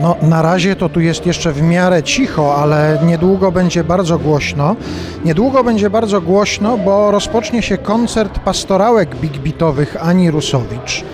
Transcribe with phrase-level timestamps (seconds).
[0.00, 4.76] No, na razie to tu jest jeszcze w miarę cicho, ale niedługo będzie bardzo głośno.
[5.24, 11.04] Niedługo będzie bardzo głośno, bo rozpocznie się koncert pastorałek big beatowych Ani Rusowicz.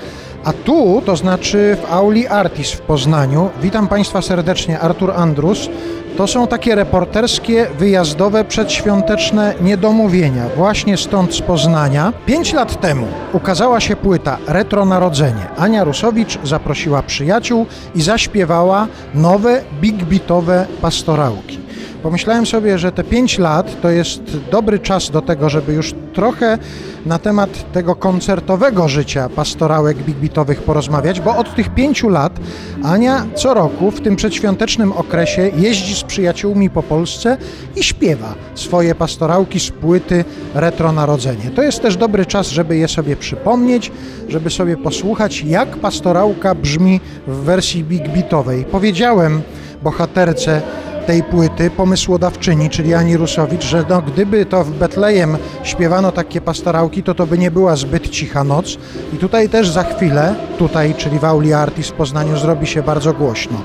[0.44, 5.68] A tu, to znaczy w Auli Artis w Poznaniu, witam Państwa serdecznie, Artur Andrus.
[6.16, 10.48] To są takie reporterskie, wyjazdowe, przedświąteczne niedomówienia.
[10.56, 12.12] Właśnie stąd z Poznania.
[12.26, 15.46] Pięć lat temu ukazała się płyta Retro Narodzenie.
[15.58, 21.69] Ania Rusowicz zaprosiła przyjaciół i zaśpiewała nowe, big beatowe pastorałki.
[22.02, 26.58] Pomyślałem sobie, że te 5 lat to jest dobry czas do tego, żeby już trochę
[27.06, 32.40] na temat tego koncertowego życia pastorałek big beatowych porozmawiać, bo od tych 5 lat
[32.82, 37.36] Ania co roku w tym przedświątecznym okresie jeździ z przyjaciółmi po Polsce
[37.76, 41.50] i śpiewa swoje pastorałki z płyty Retro Narodzenie.
[41.50, 43.92] To jest też dobry czas, żeby je sobie przypomnieć,
[44.28, 48.64] żeby sobie posłuchać, jak pastorałka brzmi w wersji big beatowej.
[48.64, 49.42] Powiedziałem
[49.82, 50.62] bohaterce
[51.06, 57.02] tej płyty, pomysłodawczyni, czyli Ani Rusowicz, że no, gdyby to w Betlejem śpiewano takie pastorałki,
[57.02, 58.78] to to by nie była zbyt cicha noc.
[59.12, 63.12] I tutaj też za chwilę, tutaj, czyli w Auli Artis w Poznaniu, zrobi się bardzo
[63.12, 63.58] głośno.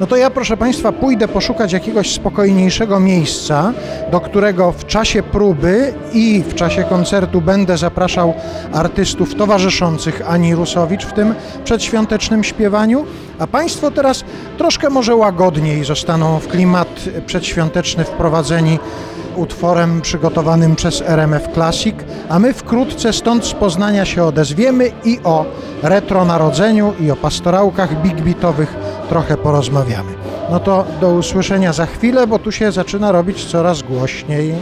[0.00, 3.72] No to ja, proszę Państwa, pójdę poszukać jakiegoś spokojniejszego miejsca,
[4.12, 8.34] do którego w czasie próby i w czasie koncertu będę zapraszał
[8.72, 13.04] artystów towarzyszących Ani Rusowicz w tym przedświątecznym śpiewaniu,
[13.38, 14.24] a Państwo teraz
[14.58, 16.48] troszkę może łagodniej zostaną w
[16.84, 18.78] klimat przedświąteczny wprowadzeni
[19.36, 21.94] utworem przygotowanym przez RMF Classic,
[22.28, 25.44] a my wkrótce stąd z Poznania się odezwiemy i o
[25.82, 28.74] retro narodzeniu i o pastorałkach big beatowych
[29.08, 30.10] trochę porozmawiamy.
[30.50, 34.54] No to do usłyszenia za chwilę, bo tu się zaczyna robić coraz głośniej.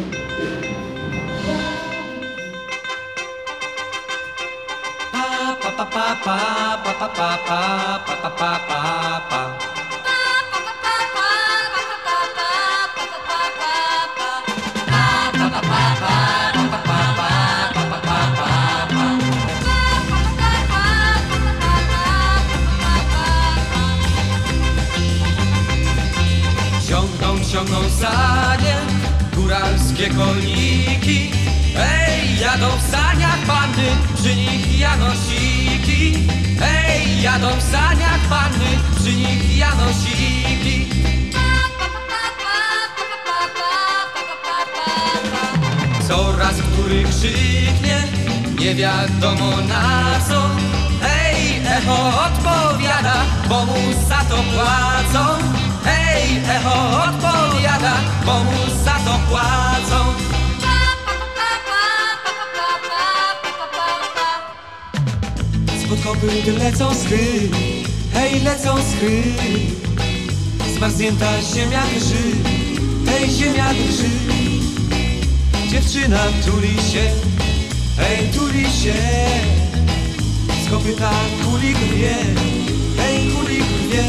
[67.09, 69.23] Hej, lecą skry.
[70.77, 72.23] Zmarznięta ziemia drży,
[73.07, 74.11] hej, ziemia drży.
[75.71, 77.11] Dziewczyna tuli się,
[77.97, 78.95] hej, tuli się.
[80.67, 81.11] Z kopyta
[81.45, 82.15] kuli grwie,
[82.97, 84.05] hej, kuli grwie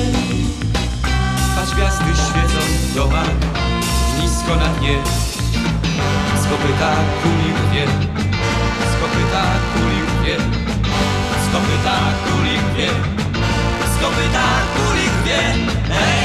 [1.55, 2.59] Patrz gwiazdy świecą
[2.91, 3.29] w domach,
[4.21, 4.97] nisko na dnie.
[6.41, 7.88] Z kopyta kuli grwie,
[8.91, 9.43] z kopyta
[9.73, 10.58] kuli grwie
[11.79, 12.90] kopyta kuli grwie,
[13.88, 15.41] z kopyta kuli grwie
[15.90, 16.23] Hej!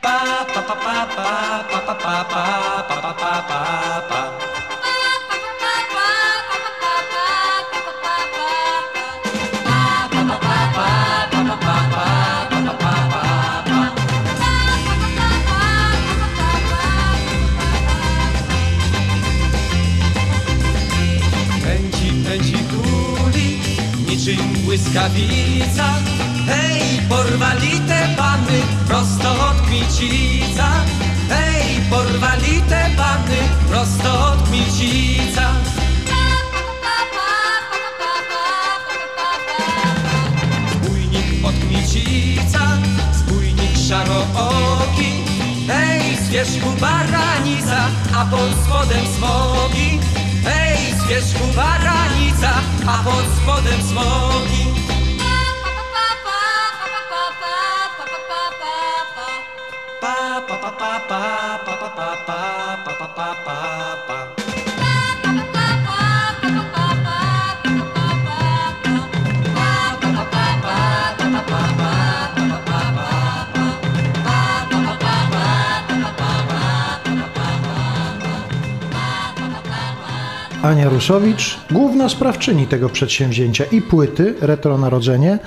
[0.00, 0.16] pa
[0.54, 1.32] pa pa pa pa
[1.68, 2.44] pa pa pa
[2.88, 3.62] pa pa pa pa
[4.08, 4.29] pa
[24.70, 25.86] błyskawica.
[26.46, 30.68] Hej, porwali te panny prosto od Kmicica.
[31.28, 35.46] Hej, porwali te panny prosto od Kmicica.
[40.72, 42.62] Zbójnik od Kmicica,
[43.12, 45.10] zbójnik szarooki
[45.66, 50.19] Hej, z wierzchu baranica, a pod spodem smogi
[51.10, 52.52] wierzchu baranica,
[52.86, 54.64] a pod spodem smoki.
[60.00, 61.49] Pa, pa, pa, pa, pa.
[80.62, 85.38] Ania Rusowicz, główna sprawczyni tego przedsięwzięcia i płyty Retro Narodzenie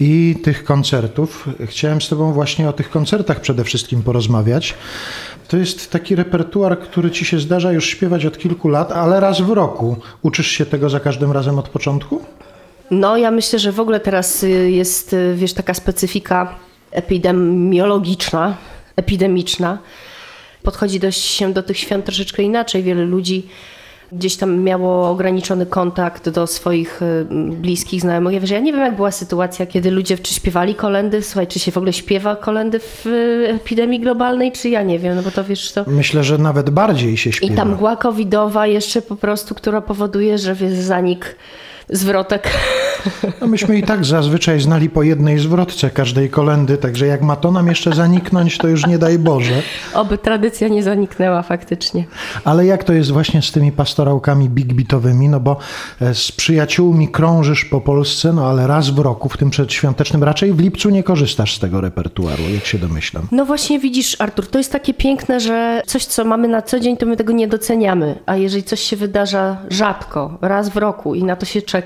[0.00, 1.48] i tych koncertów.
[1.66, 4.74] Chciałem z Tobą właśnie o tych koncertach przede wszystkim porozmawiać.
[5.48, 9.40] To jest taki repertuar, który Ci się zdarza już śpiewać od kilku lat, ale raz
[9.40, 9.96] w roku.
[10.22, 12.20] Uczysz się tego za każdym razem od początku?
[12.90, 16.54] No, ja myślę, że w ogóle teraz y, jest, y, wiesz, taka specyfika
[16.90, 18.56] epidemiologiczna,
[18.96, 19.78] epidemiczna.
[20.62, 22.82] Podchodzi do, się do tych świąt troszeczkę inaczej.
[22.82, 23.46] Wiele ludzi
[24.12, 28.34] gdzieś tam miało ograniczony kontakt do swoich y, bliskich, znajomych.
[28.34, 31.58] Ja, wiesz, ja nie wiem, jak była sytuacja, kiedy ludzie czy śpiewali kolendy, słuchaj, czy
[31.58, 33.06] się w ogóle śpiewa kolendy w
[33.46, 35.84] epidemii globalnej, czy ja nie wiem, no bo to wiesz, to...
[35.86, 37.52] Myślę, że nawet bardziej się śpiewa.
[37.52, 41.36] I ta mgła covidowa jeszcze po prostu, która powoduje, że wiesz, zanik
[41.90, 42.50] zwrotek.
[43.40, 47.52] No myśmy i tak zazwyczaj znali po jednej zwrotce każdej kolendy, także jak ma to
[47.52, 49.62] nam jeszcze zaniknąć, to już nie daj Boże.
[49.94, 52.04] Oby tradycja nie zaniknęła faktycznie.
[52.44, 55.56] Ale jak to jest właśnie z tymi pastorałkami big beatowymi, no bo
[56.00, 60.52] e, z przyjaciółmi krążysz po Polsce, no ale raz w roku, w tym przedświątecznym, raczej
[60.52, 63.28] w lipcu nie korzystasz z tego repertuaru, jak się domyślam.
[63.32, 66.96] No właśnie widzisz, Artur, to jest takie piękne, że coś, co mamy na co dzień,
[66.96, 71.24] to my tego nie doceniamy, a jeżeli coś się wydarza rzadko, raz w roku i
[71.24, 71.77] na to się czeka,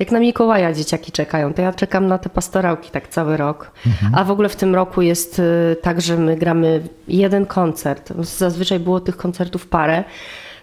[0.00, 3.70] jak na Mikołaja dzieciaki czekają, to ja czekam na te pastorałki tak cały rok.
[3.86, 4.14] Mhm.
[4.14, 8.12] A w ogóle w tym roku jest y, tak, że my gramy jeden koncert.
[8.18, 10.04] Zazwyczaj było tych koncertów parę.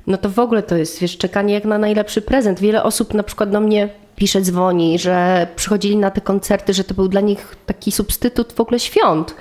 [0.08, 2.60] No to w ogóle to jest, wiesz, czekanie jak na najlepszy prezent.
[2.60, 6.94] Wiele osób na przykład do mnie pisze, dzwoni, że przychodzili na te koncerty, że to
[6.94, 9.36] był dla nich taki substytut w ogóle świąt.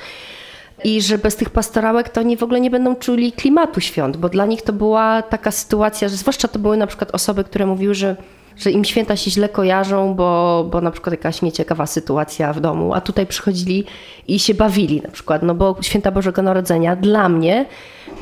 [0.84, 4.28] I że bez tych pastorałek to oni w ogóle nie będą czuli klimatu świąt, bo
[4.28, 7.94] dla nich to była taka sytuacja, że zwłaszcza to były na przykład osoby, które mówiły,
[7.94, 8.16] że
[8.56, 12.94] że im święta się źle kojarzą, bo, bo na przykład jakaś nieciekawa sytuacja w domu,
[12.94, 13.84] a tutaj przychodzili
[14.28, 17.66] i się bawili na przykład, no bo święta Bożego Narodzenia dla mnie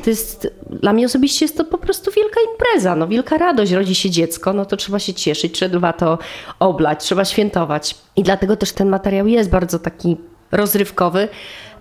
[0.03, 3.95] to jest, dla mnie osobiście jest to po prostu wielka impreza, no wielka radość, rodzi
[3.95, 6.17] się dziecko, no to trzeba się cieszyć, trzeba to
[6.59, 7.95] oblać, trzeba świętować.
[8.15, 10.17] I dlatego też ten materiał jest bardzo taki
[10.51, 11.27] rozrywkowy,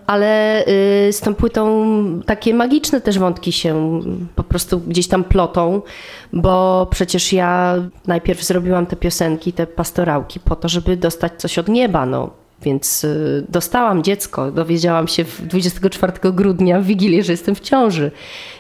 [0.06, 0.64] ale
[1.08, 1.84] y, z tą płytą
[2.26, 4.00] takie magiczne też wątki się
[4.34, 5.82] po prostu gdzieś tam plotą,
[6.32, 7.74] bo przecież ja
[8.06, 12.30] najpierw zrobiłam te piosenki, te pastorałki po to, żeby dostać coś od nieba, no.
[12.62, 18.10] Więc y, dostałam dziecko, dowiedziałam się 24 grudnia w Wigilię, że jestem w ciąży.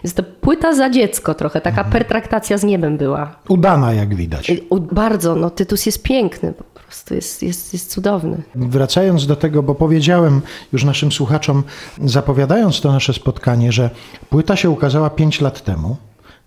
[0.02, 1.92] Jest to płyta za dziecko trochę, taka mhm.
[1.92, 3.36] pertraktacja z niebem była.
[3.48, 4.50] Udana jak widać.
[4.50, 4.60] Y,
[4.92, 6.54] bardzo, no Tytus jest piękny
[6.94, 8.42] prostu jest, jest, jest cudowny.
[8.54, 10.42] Wracając do tego, bo powiedziałem
[10.72, 11.64] już naszym słuchaczom,
[12.04, 13.90] zapowiadając to nasze spotkanie, że
[14.30, 15.96] płyta się ukazała 5 lat temu.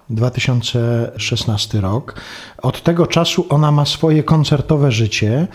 [0.10, 2.14] 2016 rok.
[2.62, 5.48] Od tego czasu ona ma swoje koncertowe życie.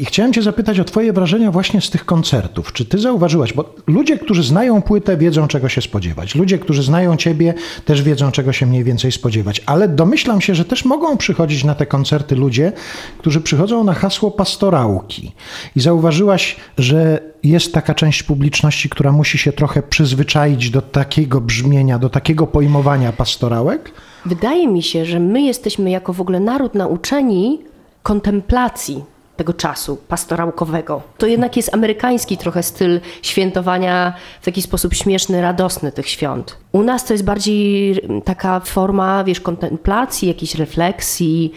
[0.00, 2.72] I chciałem Cię zapytać o Twoje wrażenia właśnie z tych koncertów.
[2.72, 6.34] Czy Ty zauważyłaś, bo ludzie, którzy znają płytę, wiedzą czego się spodziewać.
[6.34, 7.54] Ludzie, którzy znają Ciebie,
[7.84, 9.62] też wiedzą czego się mniej więcej spodziewać.
[9.66, 12.72] Ale domyślam się, że też mogą przychodzić na te koncerty ludzie,
[13.18, 15.32] którzy przychodzą na hasło pastorałki.
[15.76, 21.98] I zauważyłaś, że jest taka część publiczności, która musi się trochę przyzwyczaić do takiego brzmienia,
[21.98, 23.92] do takiego pojmowania pastorałek?
[24.26, 27.58] Wydaje mi się, że my jesteśmy jako w ogóle naród nauczeni
[28.02, 29.04] kontemplacji
[29.40, 31.02] tego czasu pastorałkowego.
[31.18, 36.56] To jednak jest amerykański trochę styl świętowania w taki sposób śmieszny, radosny tych świąt.
[36.72, 41.52] U nas to jest bardziej taka forma, wiesz, kontemplacji, jakiejś refleksji.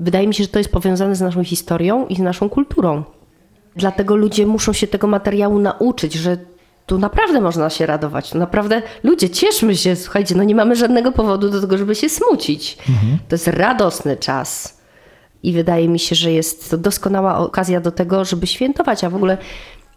[0.00, 3.02] Wydaje mi się, że to jest powiązane z naszą historią i z naszą kulturą.
[3.76, 6.36] Dlatego ludzie muszą się tego materiału nauczyć, że
[6.86, 8.30] tu naprawdę można się radować.
[8.30, 12.08] Tu naprawdę ludzie, cieszmy się, słuchajcie, no nie mamy żadnego powodu do tego, żeby się
[12.08, 12.78] smucić.
[12.88, 13.18] Mhm.
[13.28, 14.81] To jest radosny czas.
[15.42, 19.14] I wydaje mi się, że jest to doskonała okazja do tego, żeby świętować, a w
[19.14, 19.38] ogóle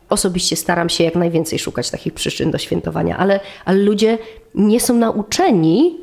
[0.10, 4.18] osobiście staram się jak najwięcej szukać takich przyczyn do świętowania, ale, ale ludzie
[4.56, 5.98] nie są nauczeni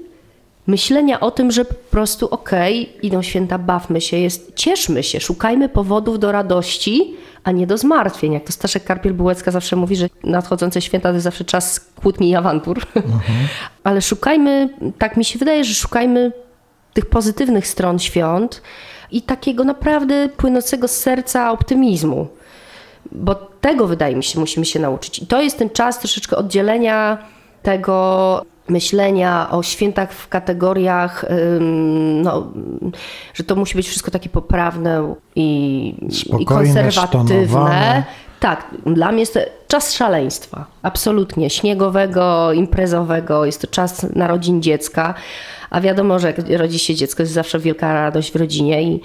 [0.66, 5.20] myślenia o tym, że po prostu okej, okay, idą święta, bawmy się, jest, cieszmy się,
[5.20, 8.32] szukajmy powodów do radości, a nie do zmartwień.
[8.32, 12.34] Jak to Staszek Karpiel-Bułecka zawsze mówi, że nadchodzące święta to jest zawsze czas kłótni i
[12.34, 12.82] awantur.
[12.96, 13.48] Mhm.
[13.84, 14.68] ale szukajmy,
[14.98, 16.32] tak mi się wydaje, że szukajmy
[16.92, 18.62] tych pozytywnych stron świąt,
[19.12, 22.26] i takiego naprawdę płynącego z serca optymizmu.
[23.12, 25.18] Bo tego wydaje mi się, musimy się nauczyć.
[25.18, 27.18] I to jest ten czas troszeczkę oddzielenia
[27.62, 31.24] tego myślenia o świętach w kategoriach,
[32.22, 32.52] no,
[33.34, 35.94] że to musi być wszystko takie poprawne i,
[36.38, 38.04] i konserwatywne.
[38.40, 45.14] Tak, dla mnie jest to czas szaleństwa, absolutnie, śniegowego, imprezowego, jest to czas narodzin dziecka,
[45.72, 49.00] a wiadomo, że jak rodzi się dziecko, jest zawsze wielka radość w rodzinie i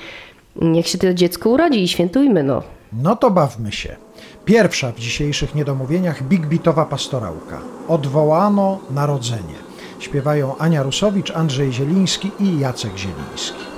[0.61, 2.63] niech się to dziecko urodzi i świętujmy, no.
[2.93, 3.95] No to bawmy się.
[4.45, 7.61] Pierwsza w dzisiejszych niedomówieniach Big Bitowa pastorałka.
[7.87, 9.55] Odwołano narodzenie.
[9.99, 13.76] Śpiewają Ania Rusowicz, Andrzej Zieliński i Jacek Zieliński.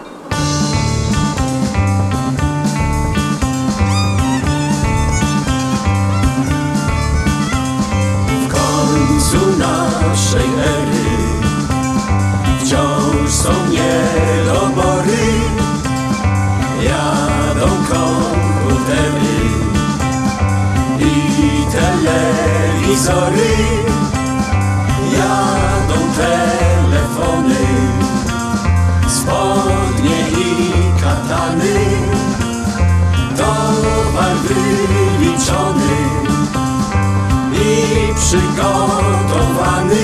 [13.99, 15.27] Są niedobory.
[16.83, 19.39] Jadą komputery
[20.99, 23.51] i telewizory.
[25.13, 27.65] Jadą telefony,
[29.07, 30.43] spodnie i
[31.01, 31.79] katany.
[33.37, 35.97] Towar wyliczony
[37.53, 37.65] i
[38.15, 40.03] przygotowany.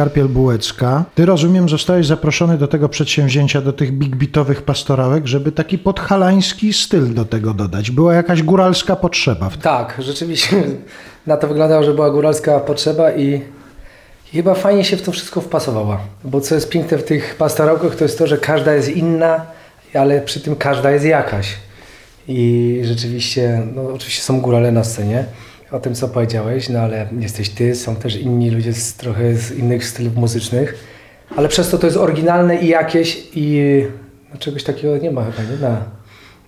[0.00, 1.02] Staszek Karpiel-Bułecka.
[1.14, 6.72] Ty rozumiem, zostałeś zaproszony do tego przedsięwzięcia, do tych big beatowych pastorałek, żeby taki podhalański
[6.72, 7.90] styl do tego dodać.
[7.90, 9.50] Była jakaś góralska potrzeba.
[9.62, 10.62] Tak, rzeczywiście
[11.26, 13.42] na to wyglądało, że była góralska potrzeba i
[14.32, 16.00] chyba fajnie się w to wszystko wpasowała.
[16.24, 19.46] Bo co jest piękne w tych pastorałkach, to jest to, że każda jest inna,
[19.94, 21.56] ale przy tym każda jest jakaś.
[22.28, 25.24] I rzeczywiście, no oczywiście są górale na scenie,
[25.72, 29.52] o tym co powiedziałeś, no ale jesteś ty, są też inni ludzie z trochę z
[29.52, 30.74] innych stylów muzycznych,
[31.36, 33.62] ale przez to to jest oryginalne i jakieś i
[34.32, 35.56] no, czegoś takiego nie ma chyba, nie?
[35.56, 35.82] Na,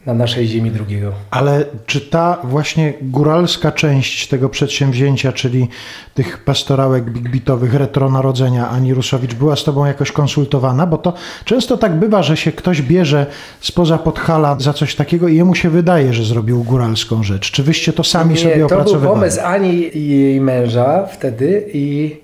[0.06, 1.12] na naszej ziemi drugiego.
[1.30, 5.68] Ale czy ta właśnie góralska część tego przedsięwzięcia, czyli
[6.14, 10.86] tych pastorałek big beatowych retro narodzenia Ani Rusowicz była z Tobą jakoś konsultowana?
[10.86, 13.26] Bo to często tak bywa, że się ktoś bierze
[13.60, 17.50] spoza Podhala za coś takiego i jemu się wydaje, że zrobił góralską rzecz.
[17.50, 19.14] Czy Wyście to sami sobie Nie, to był opracowywali?
[19.14, 22.16] pomysł Ani i jej męża wtedy i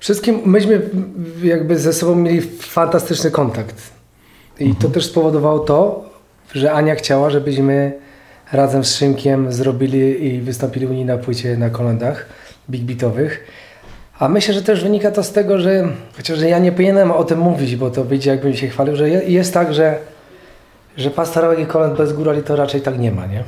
[0.00, 0.90] wszystkim myśmy
[1.42, 3.96] jakby ze sobą mieli fantastyczny kontakt.
[4.60, 6.04] I to też spowodowało to,
[6.54, 7.92] że Ania chciała, żebyśmy
[8.52, 12.26] razem z Szymkiem zrobili i wystąpili u niej na płycie na kolendach
[12.70, 13.44] big beatowych.
[14.18, 17.38] A myślę, że też wynika to z tego, że chociaż ja nie powinienem o tym
[17.38, 19.98] mówić, bo to wyjdzie jakbym się chwalił, że je- jest tak, że
[20.96, 23.44] że pastorałek i kolęd bez górali to raczej tak nie ma, nie?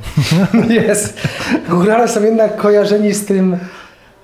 [0.87, 1.27] Jest.
[1.69, 3.57] Górale są jednak kojarzeni z tym,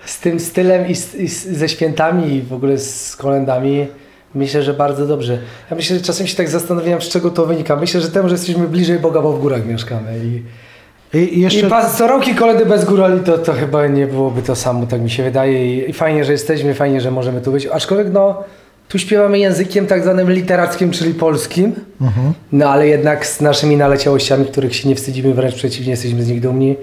[0.05, 3.87] z tym stylem i, z, i ze świętami i w ogóle z kolędami.
[4.35, 5.37] Myślę, że bardzo dobrze.
[5.71, 7.75] Ja myślę, że czasem się tak zastanawiam, z czego to wynika.
[7.75, 10.19] Myślę, że temu, że jesteśmy bliżej Boga, bo w górach mieszkamy.
[10.25, 10.41] I,
[11.17, 11.69] I i jeszcze
[12.31, 15.75] i kolędy bez górali to, to chyba nie byłoby to samo, tak mi się wydaje.
[15.75, 17.65] I, I fajnie, że jesteśmy, fajnie, że możemy tu być.
[17.65, 18.43] Aczkolwiek no,
[18.89, 21.75] tu śpiewamy językiem tak zwanym literackim, czyli polskim.
[22.51, 26.41] No ale jednak z naszymi naleciałościami, których się nie wstydzimy, wręcz przeciwnie, jesteśmy z nich
[26.41, 26.75] dumni.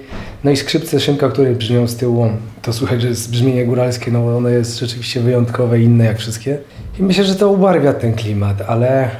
[0.44, 2.26] No i skrzypce Szymka, które brzmią z tyłu,
[2.62, 6.58] to słychać, że jest brzmienie góralskie, no ono jest rzeczywiście wyjątkowe inne jak wszystkie.
[7.00, 9.10] I myślę, że to ubarwia ten klimat, ale,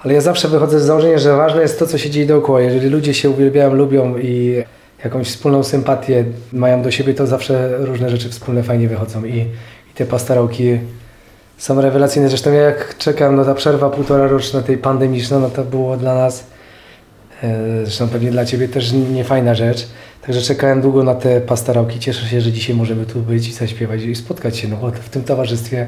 [0.00, 2.60] ale ja zawsze wychodzę z założenia, że ważne jest to, co się dzieje dookoła.
[2.60, 4.62] Jeżeli ludzie się uwielbiają, lubią i
[5.04, 9.36] jakąś wspólną sympatię mają do siebie, to zawsze różne rzeczy wspólne fajnie wychodzą i,
[9.90, 10.78] i te pastorałki
[11.60, 12.28] są rewelacyjne.
[12.28, 16.14] Zresztą ja jak czekam, no ta przerwa półtora roczna tej pandemiczna, no to było dla
[16.14, 16.44] nas,
[17.42, 19.86] e, zresztą pewnie dla Ciebie też niefajna rzecz.
[20.22, 21.98] Także czekałem długo na te pastorałki.
[21.98, 25.08] Cieszę się, że dzisiaj możemy tu być i zaśpiewać i spotkać się, no bo w
[25.08, 25.86] tym towarzystwie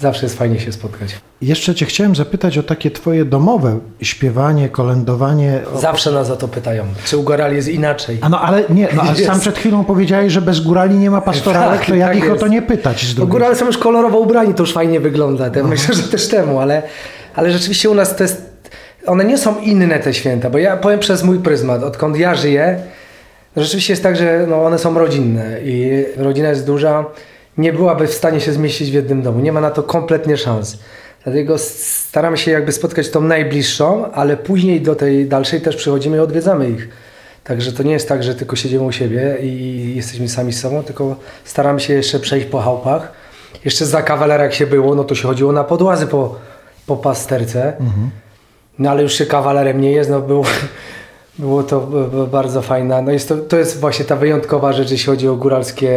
[0.00, 1.16] zawsze jest fajnie się spotkać.
[1.42, 5.60] jeszcze Cię chciałem zapytać o takie Twoje domowe śpiewanie, kolędowanie.
[5.74, 5.80] O...
[5.80, 8.18] Zawsze nas o to pytają, czy u Gorali jest inaczej.
[8.20, 11.20] A no ale nie, no, ale sam przed chwilą powiedziałeś, że bez górali nie ma
[11.20, 12.40] pastorałek, Tak, to jak tak ich o jest.
[12.40, 15.50] to nie pytać z No górale są już kolorowo ubrani, to już fajnie wygląda.
[15.50, 16.82] To myślę, że też temu, ale,
[17.34, 18.50] ale rzeczywiście u nas to jest.
[19.06, 22.78] One nie są inne te święta, bo ja powiem przez mój pryzmat, odkąd ja żyję,
[23.56, 27.04] no rzeczywiście jest tak, że no one są rodzinne i rodzina jest duża,
[27.60, 29.40] nie byłaby w stanie się zmieścić w jednym domu.
[29.40, 30.78] Nie ma na to kompletnie szans.
[31.24, 36.20] Dlatego staramy się jakby spotkać tą najbliższą, ale później do tej dalszej też przychodzimy i
[36.20, 36.88] odwiedzamy ich.
[37.44, 40.82] Także to nie jest tak, że tylko siedzimy u siebie i jesteśmy sami z sobą,
[40.82, 43.12] tylko staramy się jeszcze przejść po chałupach.
[43.64, 46.36] Jeszcze za kawalera jak się było, no to się chodziło na podłazy po,
[46.86, 47.72] po pasterce.
[48.78, 50.44] No ale już się kawalerem nie jest, no było,
[51.40, 53.02] było to b- bardzo fajne.
[53.02, 55.90] No jest to, to jest właśnie ta wyjątkowa rzecz, jeśli chodzi o góralskie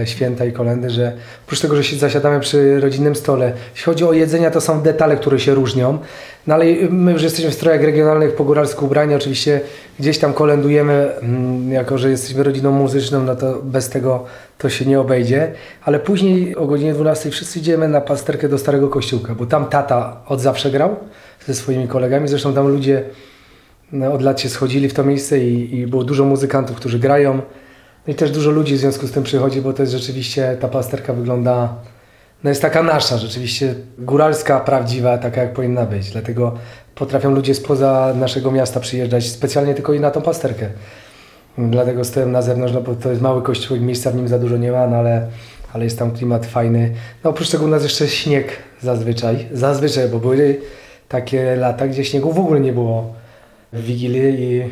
[0.00, 1.12] e, święta i kolendy, że
[1.46, 5.16] oprócz tego, że się zasiadamy przy rodzinnym stole, jeśli chodzi o jedzenia, to są detale,
[5.16, 5.98] które się różnią.
[6.46, 9.60] No ale my już jesteśmy w strojach regionalnych po góralsku ubrani, oczywiście
[10.00, 14.24] gdzieś tam kolędujemy, mm, jako że jesteśmy rodziną muzyczną, no to bez tego
[14.58, 15.52] to się nie obejdzie.
[15.84, 20.16] Ale później o godzinie 12 wszyscy idziemy na pasterkę do Starego Kościółka, bo tam tata
[20.28, 20.96] od zawsze grał
[21.46, 23.02] ze swoimi kolegami, zresztą tam ludzie
[24.12, 27.34] od lat się schodzili w to miejsce i, i było dużo muzykantów, którzy grają.
[28.06, 30.68] No i też dużo ludzi w związku z tym przychodzi, bo to jest rzeczywiście, ta
[30.68, 31.74] pasterka wygląda,
[32.44, 36.10] no jest taka nasza, rzeczywiście góralska, prawdziwa, taka jak powinna być.
[36.10, 36.54] Dlatego
[36.94, 40.66] potrafią ludzie spoza naszego miasta przyjeżdżać specjalnie tylko i na tą pasterkę.
[41.58, 44.56] Dlatego stoję na zewnątrz, no bo to jest mały kościółek, miejsca w nim za dużo
[44.56, 45.26] nie ma, no ale,
[45.72, 46.94] ale jest tam klimat fajny.
[47.24, 48.48] No oprócz tego u nas jeszcze śnieg
[48.80, 50.60] zazwyczaj, zazwyczaj, bo były
[51.08, 53.21] takie lata, gdzie śniegu w ogóle nie było
[53.72, 54.70] w Wigilię i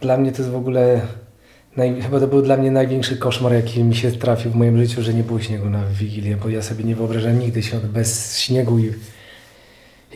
[0.00, 1.00] dla mnie to jest w ogóle,
[1.76, 5.02] naj, chyba to był dla mnie największy koszmar, jaki mi się trafił w moim życiu,
[5.02, 8.78] że nie było śniegu na Wigilię, bo ja sobie nie wyobrażam nigdy świąt bez śniegu
[8.78, 8.92] i,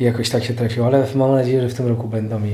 [0.01, 2.53] i jakoś tak się trafiło, ale mam nadzieję, że w tym roku będą i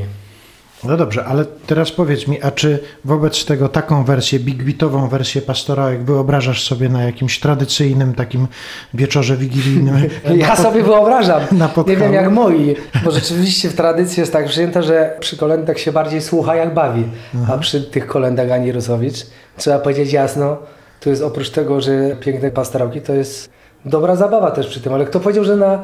[0.85, 5.43] No dobrze, ale teraz powiedz mi, a czy wobec tego taką wersję, big beatową wersję
[5.43, 8.49] pastorałek wyobrażasz sobie na jakimś tradycyjnym takim
[8.95, 9.95] wieczorze wigilijnym?
[10.37, 11.41] Ja sobie wyobrażam.
[11.87, 15.93] nie wiem jak moi, bo rzeczywiście w tradycji jest tak przyjęte, że przy kolędach się
[15.93, 17.05] bardziej słucha jak bawi,
[17.49, 20.57] a przy tych kolędach Ani Rusowicz trzeba powiedzieć jasno,
[21.01, 23.51] to jest oprócz tego, że piękne pastorałki, to jest
[23.85, 25.83] dobra zabawa też przy tym, ale kto powiedział, że na,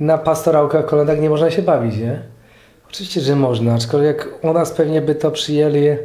[0.00, 2.32] na pastorałkach, kolędach nie można się bawić, nie?
[2.92, 5.96] Oczywiście, że można, aczkolwiek u nas pewnie by to przyjęli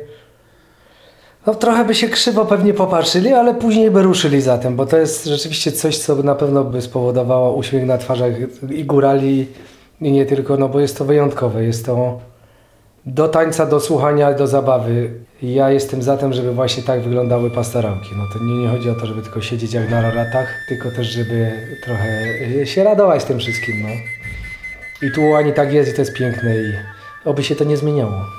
[1.47, 4.97] no trochę by się krzywo pewnie popatrzyli, ale później by ruszyli za tym, bo to
[4.97, 8.31] jest rzeczywiście coś, co na pewno by spowodowało uśmiech na twarzach
[8.69, 9.47] i górali
[10.01, 12.19] i nie tylko, no bo jest to wyjątkowe, jest to
[13.05, 15.11] do tańca, do słuchania, do zabawy.
[15.41, 18.09] Ja jestem za tym, żeby właśnie tak wyglądały pastorałki.
[18.17, 21.07] No to nie, nie chodzi o to, żeby tylko siedzieć jak na roratach, tylko też,
[21.07, 21.51] żeby
[21.85, 24.16] trochę się radować tym wszystkim, no.
[25.01, 26.73] I tu Ani tak jest i to jest piękne i
[27.25, 28.36] oby się to nie zmieniało.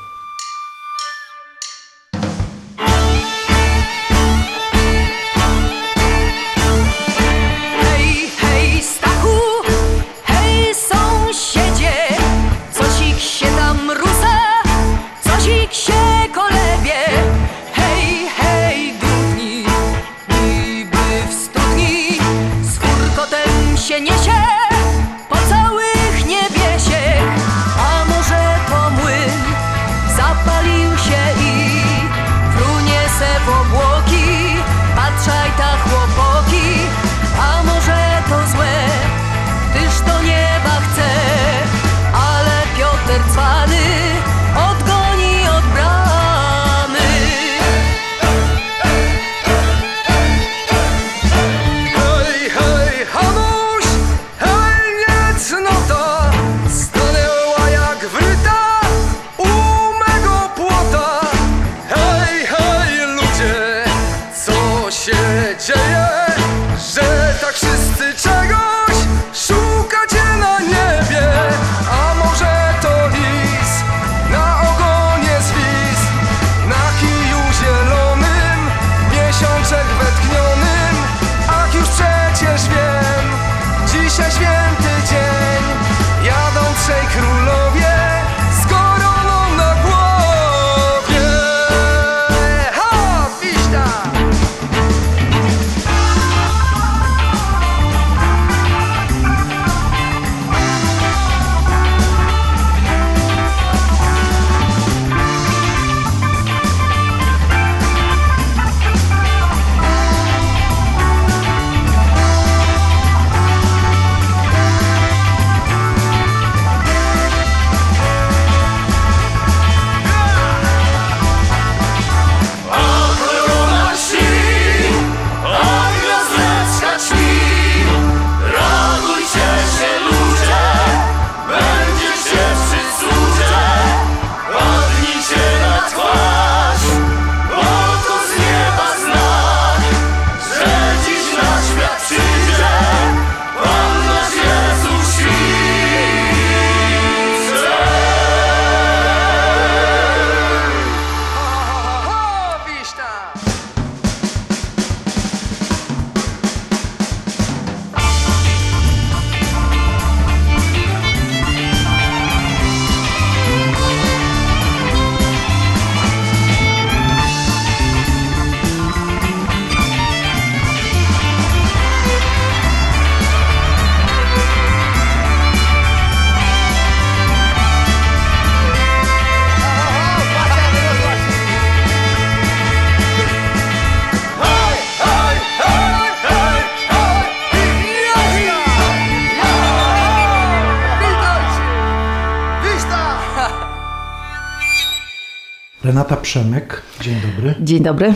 [196.29, 197.55] Przemyk, dzień dobry.
[197.61, 198.15] Dzień dobry.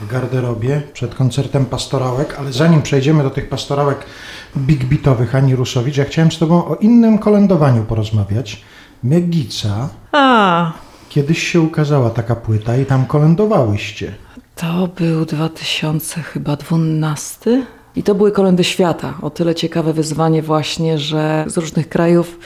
[0.00, 3.98] W garderobie przed koncertem pastorałek, ale zanim przejdziemy do tych pastorałek
[4.56, 8.62] big beatowych Ani Rusowicz, ja chciałem z Tobą o innym kolędowaniu porozmawiać.
[9.02, 9.88] Megica.
[10.12, 10.72] A,
[11.08, 14.14] Kiedyś się ukazała taka płyta i tam kolędowałyście.
[14.56, 19.14] to był 2000 chyba 12 i to były kolendy świata.
[19.22, 22.38] O tyle ciekawe wyzwanie właśnie, że z różnych krajów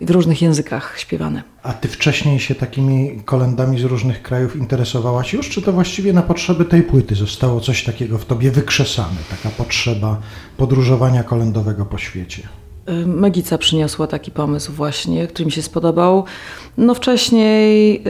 [0.00, 1.42] w różnych językach śpiewane.
[1.62, 6.22] A Ty wcześniej się takimi kolendami z różnych krajów interesowałaś już, czy to właściwie na
[6.22, 10.20] potrzeby tej płyty zostało coś takiego w Tobie wykrzesane, taka potrzeba
[10.56, 12.48] podróżowania kolędowego po świecie?
[12.90, 16.24] Y, Megica przyniosła taki pomysł właśnie, który mi się spodobał.
[16.78, 18.02] No wcześniej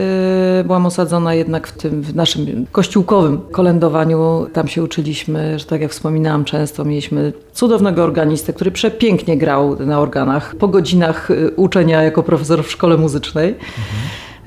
[0.61, 4.47] y, byłam osadzona jednak w tym w naszym kościółkowym kolędowaniu.
[4.53, 9.99] Tam się uczyliśmy, że tak jak wspominałam często, mieliśmy cudownego organistę, który przepięknie grał na
[9.99, 13.55] organach po godzinach y, uczenia jako profesor w szkole muzycznej.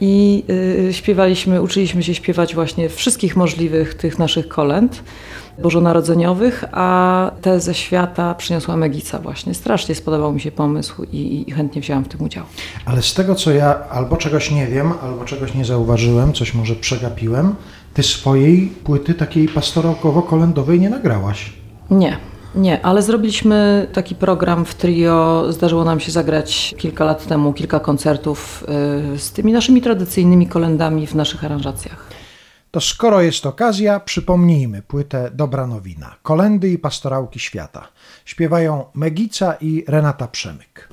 [0.01, 0.45] I
[0.88, 5.03] y, śpiewaliśmy, uczyliśmy się śpiewać właśnie wszystkich możliwych tych naszych kolęd
[5.62, 9.55] bożonarodzeniowych, a te ze świata przyniosła Megica właśnie.
[9.55, 12.44] Strasznie spodobał mi się pomysł i, i chętnie wzięłam w tym udział.
[12.85, 16.75] Ale z tego, co ja albo czegoś nie wiem, albo czegoś nie zauważyłem, coś może
[16.75, 17.55] przegapiłem,
[17.94, 21.53] Ty swojej płyty takiej pastorałkowo-kolędowej nie nagrałaś.
[21.90, 22.16] Nie,
[22.55, 25.44] nie, ale zrobiliśmy taki program w trio.
[25.53, 28.64] Zdarzyło nam się zagrać kilka lat temu kilka koncertów
[29.14, 32.10] y, z tymi naszymi tradycyjnymi kolendami w naszych aranżacjach.
[32.70, 36.16] To skoro jest okazja, przypomnijmy płytę Dobra Nowina.
[36.22, 37.88] Kolendy i pastorałki świata.
[38.24, 40.88] Śpiewają Megica i Renata Przemyk.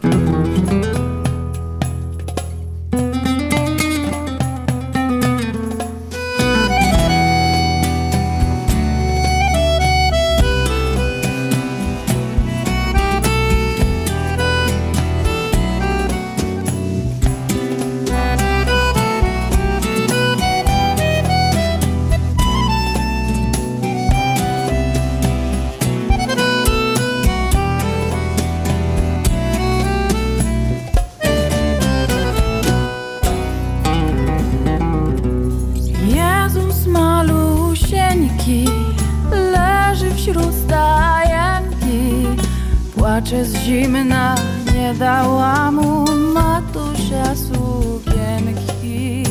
[43.17, 44.35] Płacze zimna,
[44.75, 49.23] nie dała mu matusia sukienki.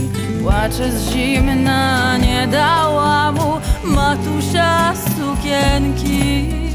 [0.43, 6.66] Płacze zimna, nie dała mu matusia sukienki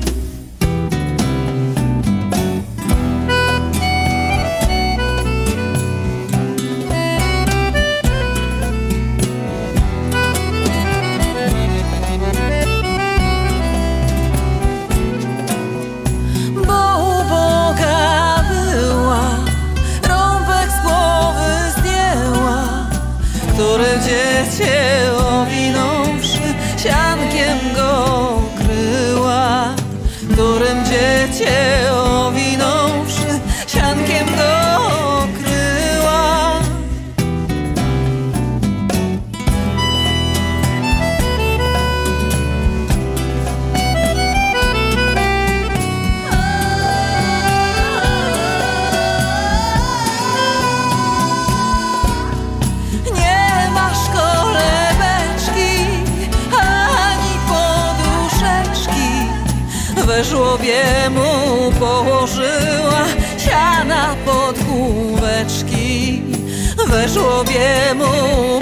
[67.43, 68.61] 别目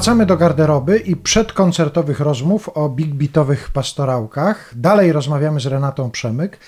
[0.00, 4.72] Wracamy do garderoby i przedkoncertowych rozmów o big beatowych pastorałkach.
[4.76, 6.58] Dalej rozmawiamy z Renatą Przemyk.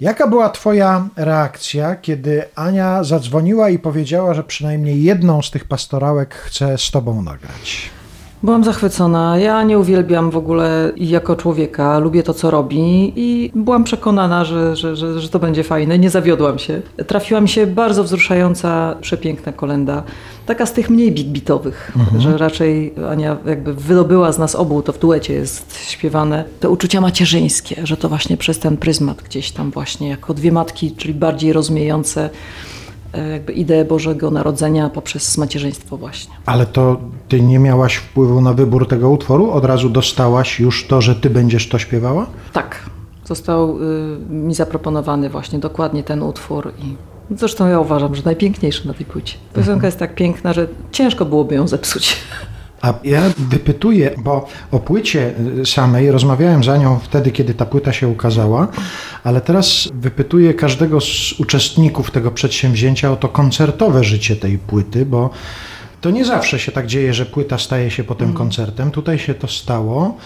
[0.00, 6.34] Jaka była Twoja reakcja, kiedy Ania zadzwoniła i powiedziała, że przynajmniej jedną z tych pastorałek
[6.34, 7.90] chce z Tobą nagrać?
[8.42, 9.38] Byłam zachwycona.
[9.38, 14.76] Ja nie uwielbiam w ogóle jako człowieka, lubię to, co robi i byłam przekonana, że,
[14.76, 15.98] że, że, że to będzie fajne.
[15.98, 16.82] Nie zawiodłam się.
[17.06, 20.02] Trafiła mi się bardzo wzruszająca, przepiękna kolenda.
[20.46, 24.92] Taka z tych mniej big beatowych, że raczej Ania jakby wydobyła z nas obu, to
[24.92, 29.70] w duecie jest śpiewane, te uczucia macierzyńskie, że to właśnie przez ten pryzmat gdzieś tam
[29.70, 32.30] właśnie, jako dwie matki, czyli bardziej rozumiejące
[33.32, 36.34] jakby ideę Bożego Narodzenia poprzez macierzyństwo właśnie.
[36.46, 39.50] Ale to Ty nie miałaś wpływu na wybór tego utworu?
[39.50, 42.26] Od razu dostałaś już to, że Ty będziesz to śpiewała?
[42.52, 42.90] Tak,
[43.24, 46.96] został y, mi zaproponowany właśnie dokładnie ten utwór i
[47.36, 49.34] zresztą ja uważam, że najpiękniejszy na tej płycie.
[49.54, 52.16] Piosenka jest tak piękna, że ciężko byłoby ją zepsuć.
[52.82, 57.92] A ja wypytuję, bo o płycie y, samej rozmawiałem z Anią wtedy, kiedy ta płyta
[57.92, 58.68] się ukazała,
[59.24, 65.30] ale teraz wypytuję każdego z uczestników tego przedsięwzięcia o to koncertowe życie tej płyty, bo
[66.00, 68.90] to nie zawsze się tak dzieje, że płyta staje się potem koncertem.
[68.90, 70.16] Tutaj się to stało.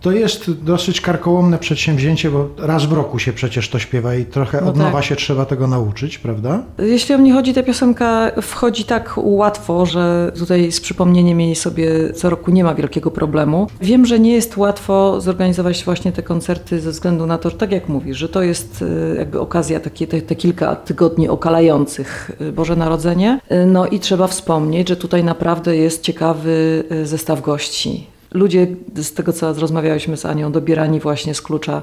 [0.00, 4.60] To jest dosyć karkołomne przedsięwzięcie, bo raz w roku się przecież to śpiewa i trochę
[4.60, 5.04] No od nowa tak.
[5.04, 6.62] się trzeba tego nauczyć, prawda?
[6.78, 12.12] Jeśli o mnie chodzi, ta piosenka wchodzi tak łatwo, że tutaj z przypomnieniem jej sobie
[12.12, 13.66] co roku nie ma wielkiego problemu.
[13.80, 17.72] Wiem, że nie jest łatwo zorganizować właśnie te koncerty ze względu na to, że tak
[17.72, 22.52] jak mówisz, że to jest y, jakby okazja, takie, te, te kilka tygodni okalających y,
[22.52, 23.40] Boże Narodzenie.
[23.52, 28.06] Y, No i trzeba wspomnieć, że tutaj naprawdę jest ciekawy zestaw gości.
[28.34, 31.82] Ludzie, z tego co rozmawiałyśmy z Anią, dobierani właśnie z klucza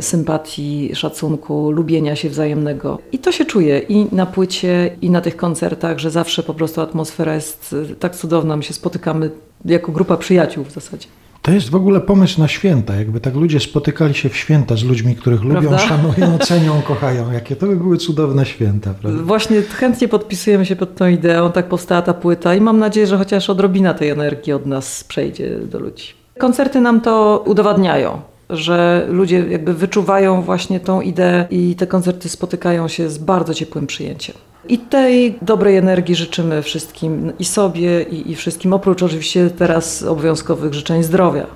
[0.00, 2.98] sympatii, szacunku, lubienia się wzajemnego.
[3.12, 6.80] I to się czuje i na płycie, i na tych koncertach, że zawsze po prostu
[6.80, 8.56] atmosfera jest y, tak cudowna.
[8.56, 9.30] My się spotykamy
[9.64, 11.08] jako grupa przyjaciół w zasadzie.
[11.42, 14.84] To jest w ogóle pomysł na święta, jakby tak ludzie spotykali się w święta z
[14.84, 15.78] ludźmi, których lubią, Prawda?
[15.78, 17.32] szanują, cenią, kochają.
[17.32, 19.22] Jakie to by były cudowne święta, prawda?
[19.22, 23.18] Właśnie chętnie podpisujemy się pod tą ideą, tak powstała ta płyta i mam nadzieję, że
[23.18, 26.04] chociaż odrobina tej energii od nas przejdzie do ludzi.
[26.38, 28.20] Koncerty nam to udowadniają,
[28.50, 33.86] że ludzie jakby wyczuwają właśnie tą ideę i te koncerty spotykają się z bardzo ciepłym
[33.86, 34.36] przyjęciem.
[34.68, 40.74] I tej dobrej energii życzymy wszystkim i sobie i, i wszystkim, oprócz oczywiście teraz obowiązkowych
[40.74, 41.46] życzeń zdrowia.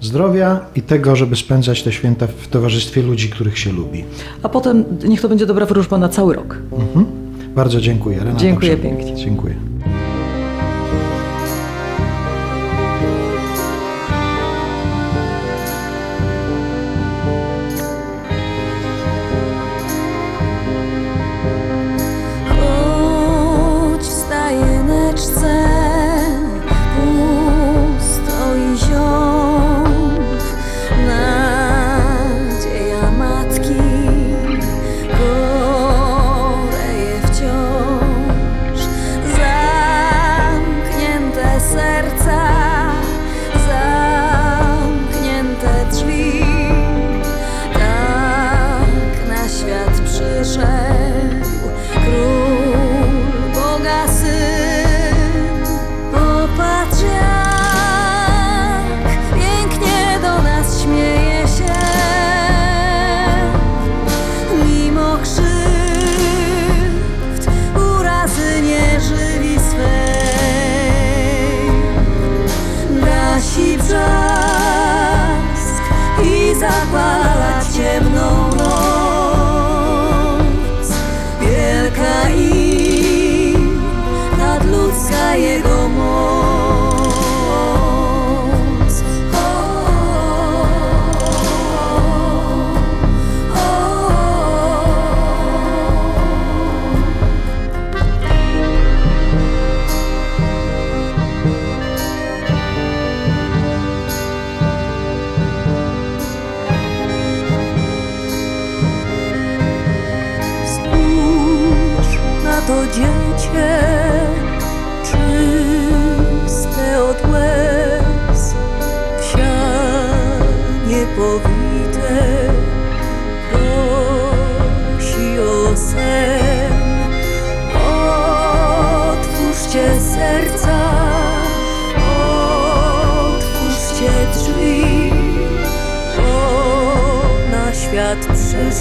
[0.00, 4.04] Zdrowia i tego, żeby spędzać te święta w towarzystwie ludzi, których się lubi.
[4.42, 6.58] A potem niech to będzie dobra wróżba na cały rok.
[7.54, 8.18] Bardzo dziękuję.
[8.18, 9.14] Renata Dziękuję pięknie.
[9.14, 9.54] Dziękuję.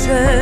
[0.08, 0.37] reason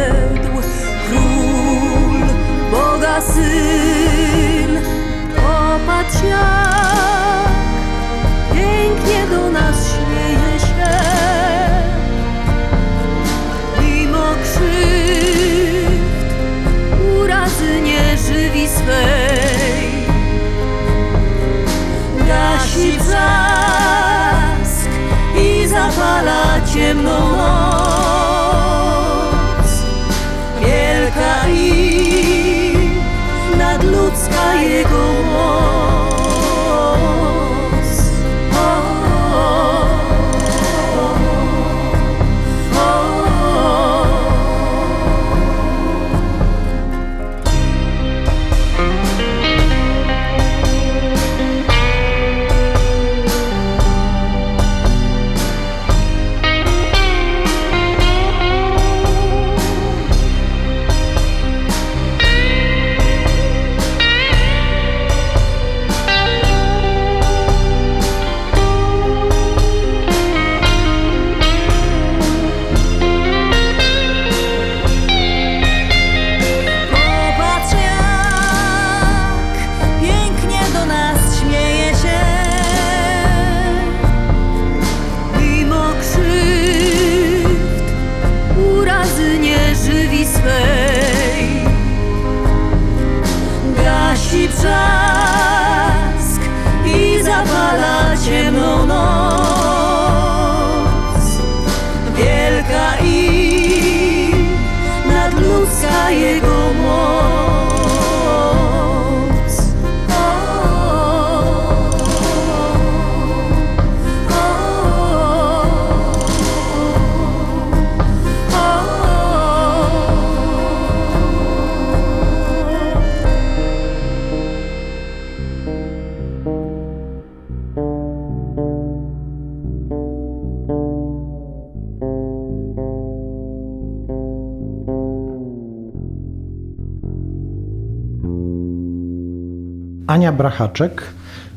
[140.16, 141.04] Ania Brachaczek,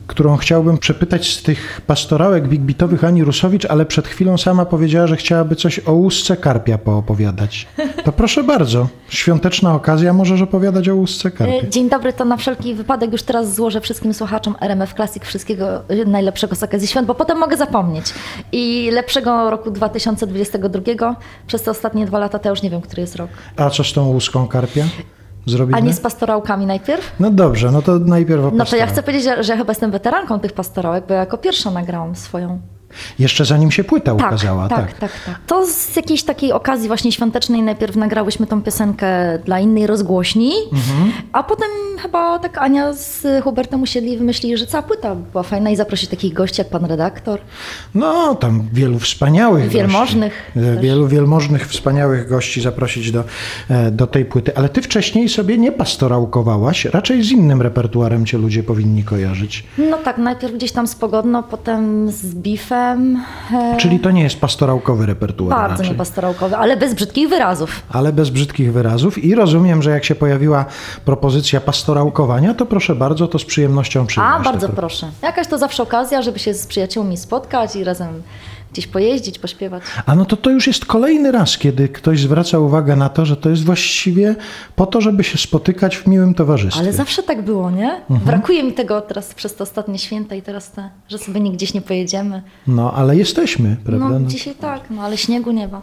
[0.06, 5.16] którą chciałbym przepytać z tych pastorałek bigbitowych Ani Rusowicz, ale przed chwilą sama powiedziała, że
[5.16, 7.66] chciałaby coś o łusce karpia poopowiadać.
[8.04, 11.66] To proszę bardzo, świąteczna okazja, możesz opowiadać o łusce karpia.
[11.66, 15.66] E, Dzień dobry, to na wszelki wypadek już teraz złożę wszystkim słuchaczom RMF Classic wszystkiego
[16.06, 18.06] najlepszego z okazji świąt, bo potem mogę zapomnieć.
[18.52, 21.16] I lepszego roku 2022.
[21.46, 23.30] Przez te ostatnie dwa lata to ja już nie wiem, który jest rok.
[23.56, 24.84] A co z tą łuską karpia?
[25.49, 25.78] Zrobimy?
[25.78, 27.12] A nie z pastorałkami najpierw?
[27.20, 29.90] No dobrze, no to najpierw o No to ja chcę powiedzieć, że, że chyba jestem
[29.90, 32.61] weteranką tych pastorałek, bo ja jako pierwsza nagrałam swoją.
[33.18, 35.41] Jeszcze zanim się płyta Tak, ukazała, tak, tak, tak.
[35.47, 39.07] To z jakiejś takiej okazji właśnie świątecznej najpierw nagrałyśmy tą piosenkę
[39.45, 41.12] dla innej rozgłośni, Mhm.
[41.32, 41.68] a potem
[42.03, 46.11] chyba tak Ania z Hubertem usiedli i wymyślili, że cała płyta była fajna i zaprosić
[46.11, 47.41] takich gości jak pan redaktor.
[47.95, 50.68] No, tam wielu wspaniałych Wielmożnych gości.
[50.78, 50.80] E.
[50.80, 53.24] Wielu wielmożnych, wspaniałych gości zaprosić do,
[53.70, 54.57] e, do tej płyty.
[54.57, 59.64] Ale ty wcześniej sobie nie pastorałkowałaś, raczej z innym repertuarem cię ludzie powinni kojarzyć.
[59.78, 62.88] No tak, najpierw gdzieś tam z Pogodno, potem z Bifem.
[63.55, 65.89] E, Czyli to nie jest pastorałkowy repertuar bardzo raczej.
[65.91, 67.82] niepastorałkowy, ale bez brzydkich wyrazów.
[67.91, 70.64] Ale bez brzydkich wyrazów i rozumiem, że jak się pojawiła
[71.05, 74.34] propozycja pastorałkowania, to proszę bardzo, to z przyjemnością przyjąłeś.
[74.41, 75.07] A, bardzo pro- proszę.
[75.22, 78.22] Jakaś to zawsze okazja, żeby się z przyjaciółmi spotkać i razem
[78.72, 79.82] gdzieś pojeździć, pośpiewać.
[80.06, 83.36] A no to to już jest kolejny raz, kiedy ktoś zwraca uwagę na to, że
[83.36, 84.36] to jest właściwie
[84.76, 86.80] po to, żeby się spotykać w miłym towarzystwie.
[86.82, 87.90] Ale zawsze tak było, nie?
[87.94, 88.20] Mhm.
[88.20, 91.80] Brakuje mi tego teraz przez te ostatnie święta i teraz te, że sobie nigdzieś nie
[91.80, 92.42] pojedziemy.
[92.66, 94.08] No, ale jesteśmy, prawda?
[94.08, 94.26] No, No.
[94.28, 95.80] dzisiaj tak, no ale śniegu nie ma.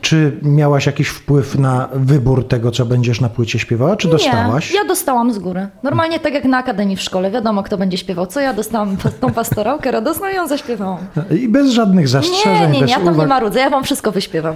[0.00, 4.70] Czy miałaś jakiś wpływ na wybór tego, co będziesz na płycie śpiewała, czy dostałaś?
[4.72, 5.68] Nie, ja dostałam z góry.
[5.82, 9.32] Normalnie tak jak na akademii w szkole, wiadomo kto będzie śpiewał co, ja dostałam tą
[9.32, 10.98] pastorałkę radosną i ją zaśpiewałam.
[11.40, 13.28] I bez żadnych zastrzeżeń, Nie, nie, nie, bez ja tam nie uwag.
[13.28, 14.54] marudzę, ja wam wszystko wyśpiewam.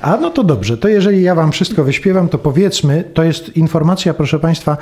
[0.00, 4.14] A no to dobrze, to jeżeli ja wam wszystko wyśpiewam, to powiedzmy, to jest informacja,
[4.14, 4.76] proszę państwa,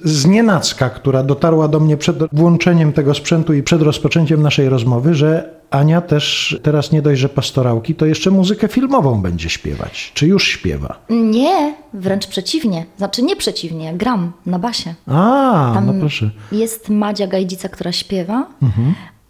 [0.00, 5.14] z nienacka, która dotarła do mnie przed włączeniem tego sprzętu i przed rozpoczęciem naszej rozmowy,
[5.14, 10.12] że Ania też teraz nie dość, że pastorałki, to jeszcze muzykę filmową będzie śpiewać.
[10.14, 10.98] Czy już śpiewa?
[11.10, 12.86] Nie, wręcz przeciwnie.
[12.96, 14.94] Znaczy nie przeciwnie, gram na basie.
[15.06, 16.30] A, Tam no proszę.
[16.52, 18.46] Jest Madzia Gajdzica, która śpiewa,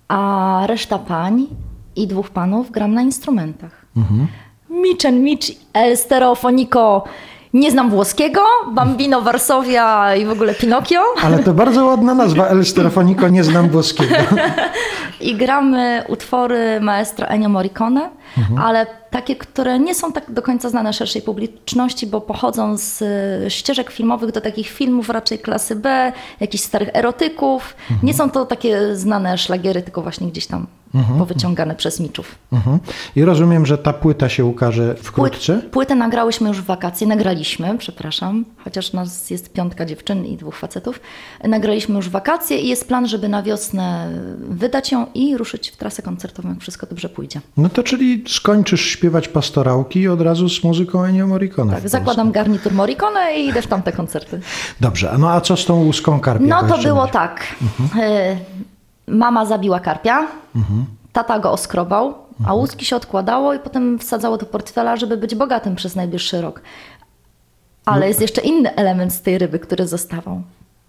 [0.09, 1.47] a reszta pań
[2.03, 3.87] i dwóch panów gram na instrumentach.
[4.71, 7.05] Micz and Micz, El Stereofonico,
[7.55, 8.41] nie znam włoskiego,
[8.73, 11.01] Bambino Varsovia i w ogóle Pinokio.
[11.23, 14.15] Ale to bardzo ładna nazwa, El Stereofonico, nie znam włoskiego.
[15.21, 18.11] I gramy utwory maestra Ennio Morricone,
[18.63, 23.51] ale takie, które nie są tak do końca znane szerszej publiczności, bo pochodzą z e,
[23.51, 27.77] ścieżek filmowych do takich filmów raczej klasy B, jakichś starych erotyków.
[28.03, 30.67] Nie są to takie znane szlagiery, tylko właśnie gdzieś tam
[31.19, 32.35] powyciągane przez miczów.
[32.53, 32.79] Mhm.
[33.17, 35.63] I rozumiem, że ta płyta się ukaże wkrótce.
[35.71, 41.01] płytę nagrałyśmy już w wakacje, nagraliśmy, przepraszam, chociaż nas jest piątka dziewczyn i dwóch facetów.
[41.45, 46.03] Nagraliśmy już wakacje i jest plan, żeby na wiosnę wydać ją i ruszyć w trasę
[46.03, 47.41] koncertową, jak wszystko dobrze pójdzie.
[47.57, 51.73] No to czyli skończysz śpiewać pastorałki od razu z muzyką Ennio Morricone.
[51.75, 54.41] Tak, zakładam garnitur Morricone i idę w tamte koncerty.
[54.81, 56.47] Dobrze, a no a co z tą łuską karpia?
[56.47, 57.41] No to było tak.
[58.01, 58.37] E,
[59.09, 60.27] Mama zabiła karpia,
[60.57, 60.85] Mhm.
[61.13, 62.15] tata go oskrobał,
[62.47, 66.61] a łuski się odkładało i potem wsadzało do portfela, żeby być bogatym przez najbliższy rok.
[67.87, 68.07] Ale No.
[68.07, 70.43] jest jeszcze inny element z tej ryby, który zostawał.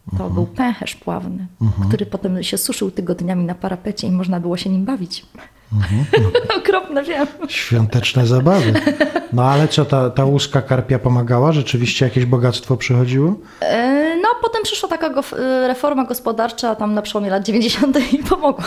[0.05, 0.33] To Mhm.
[0.33, 1.47] był pęcherz pławny,
[1.87, 5.25] który potem się suszył tygodniami na parapecie i można było się nim bawić.
[5.73, 6.05] Mhm.
[6.57, 7.27] Okropne, wiem.
[7.47, 8.73] Świąteczne zabawy.
[9.33, 11.51] No ale co, ta, ta łuska karpia pomagała?
[11.51, 13.35] Rzeczywiście jakieś bogactwo przychodziło?
[13.61, 15.23] E, No, potem przyszła taka go-
[15.67, 18.13] reforma gospodarcza tam na przełomie lat 90.
[18.13, 18.65] i pomogła.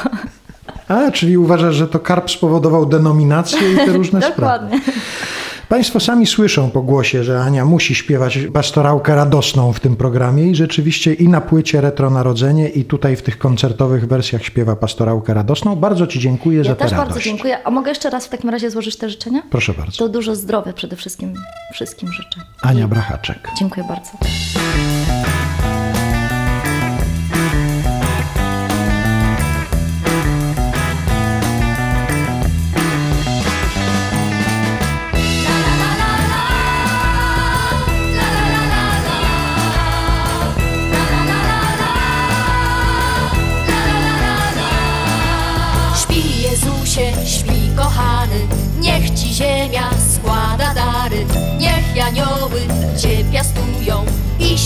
[0.89, 4.67] A, czyli uważasz, że to karp spowodował denominację i te różne sprawy.
[4.67, 4.81] Dokładnie.
[5.69, 10.55] Państwo sami słyszą po głosie, że Ania musi śpiewać pastorałkę radosną w tym programie i
[10.55, 15.77] rzeczywiście i na płycie Retro Narodzenie i tutaj w tych koncertowych wersjach śpiewa pastorałkę radosną.
[15.77, 17.09] Bardzo Ci dziękuję Ja za tę też radość.
[17.09, 17.59] bardzo dziękuję.
[17.67, 19.43] A mogę jeszcze raz w takim razie złożyć te życzenia?
[19.51, 19.99] Proszę bardzo.
[19.99, 21.35] To dużo zdrowia przede wszystkim
[21.73, 22.41] wszystkim życzę.
[22.63, 23.49] Ania Brachaczek.
[23.59, 24.11] Dziękuję bardzo.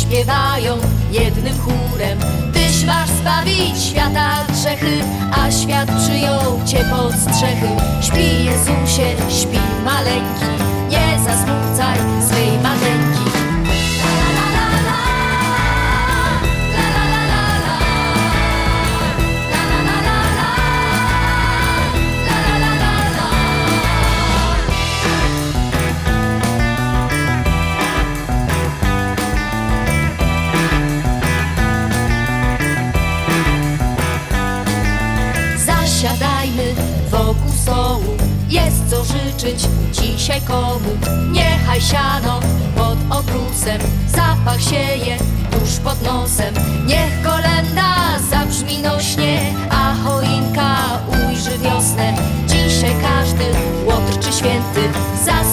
[0.06, 0.76] Śpiewają
[1.10, 2.18] jednym chórem.
[2.52, 4.98] Tyś masz zbawić świata grzechy,
[5.32, 7.68] a świat przyjął Cię pod strzechy.
[8.00, 9.08] Śpi Jezusie,
[9.40, 11.98] śpi maleńki, nie zasmucaj
[12.28, 12.85] swej mateńki.
[38.90, 40.90] Co życzyć dzisiaj komu.
[41.32, 42.40] Niechaj siano
[42.76, 45.16] pod obrusem, zapach sieje
[45.50, 46.54] tuż pod nosem.
[46.86, 50.76] Niech kolenda zabrzmi nośnie, a choinka
[51.08, 52.14] ujrzy wiosnę.
[52.46, 53.44] Dzisiaj każdy
[53.86, 54.82] łotr czy święty
[55.24, 55.45] zasługują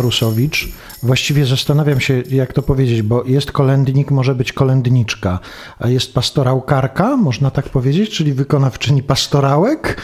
[0.00, 0.68] Ania Rusowicz.
[1.02, 5.38] Właściwie zastanawiam się, jak to powiedzieć, bo jest kolędnik, może być kolędniczka,
[5.78, 10.00] a jest pastorałkarka, można tak powiedzieć, czyli wykonawczyni pastorałek?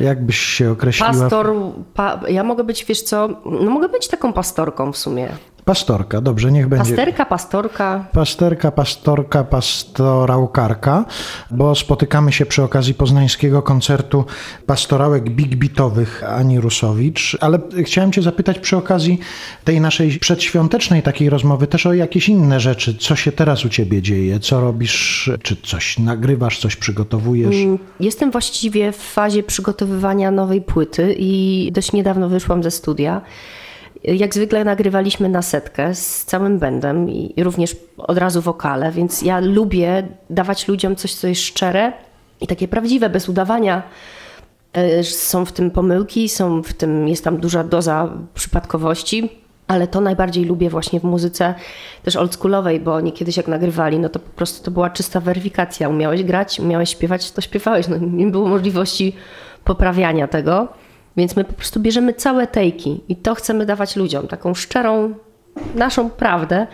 [0.00, 1.12] Jak byś się określiła?
[1.12, 1.54] Pastor,
[1.94, 5.28] pa, ja mogę być, wiesz co, no mogę być taką pastorką w sumie.
[5.64, 6.90] Pastorka, dobrze, niech będzie.
[6.90, 8.06] Pasterka, pastorka.
[8.12, 11.04] Pasterka, pastorka, pastorałkarka,
[11.50, 14.24] bo spotykamy się przy okazji poznańskiego koncertu
[14.66, 19.18] pastorałek big beatowych Ani Rusowicz, ale chciałem Cię zapytać przy okazji
[19.64, 22.94] tej naszej przedświątecznej takiej rozmowy też o jakieś inne rzeczy.
[22.94, 24.40] Co się teraz u Ciebie dzieje?
[24.40, 25.30] Co robisz?
[25.42, 27.56] Czy coś nagrywasz, coś przygotowujesz?
[28.00, 33.22] Jestem właściwie w fazie przygotowywania nowej płyty i dość niedawno wyszłam ze studia.
[34.04, 39.40] Jak zwykle nagrywaliśmy na setkę z całym bandem i również od razu wokale, więc ja
[39.40, 41.92] lubię dawać ludziom coś, co jest szczere
[42.40, 43.82] i takie prawdziwe, bez udawania.
[45.02, 49.30] Są w tym pomyłki, są w tym, jest tam duża doza przypadkowości,
[49.66, 51.54] ale to najbardziej lubię właśnie w muzyce
[52.02, 55.88] też oldschoolowej, bo oni kiedyś jak nagrywali, no to po prostu to była czysta weryfikacja.
[55.88, 57.88] Umiałeś grać, umiałeś śpiewać, to śpiewałeś.
[57.88, 59.12] No, nie było możliwości
[59.64, 60.68] poprawiania tego,
[61.16, 65.14] więc my po prostu bierzemy całe tejki i to chcemy dawać ludziom, taką szczerą,
[65.74, 66.66] naszą prawdę,